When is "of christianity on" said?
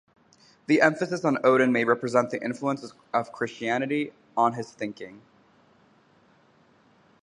3.13-4.53